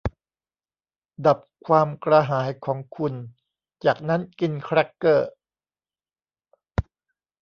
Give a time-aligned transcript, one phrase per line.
[1.25, 3.13] ดับความกระหายของคุณ
[3.85, 5.31] จากนั้นกินแครกเกอร์